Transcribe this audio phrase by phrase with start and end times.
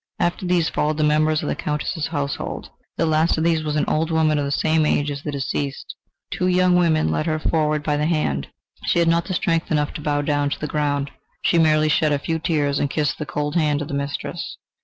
[0.17, 2.71] After these followed the members of the Countess's household.
[2.97, 5.93] The last of these was an old woman of the same age as the deceased.
[6.31, 8.47] Two young women led her forward by the hand.
[8.87, 11.11] She had not strength enough to bow down to the ground
[11.43, 14.57] she merely shed a few tears and kissed the cold hand of her mistress.